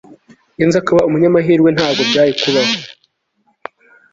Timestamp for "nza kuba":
0.67-1.05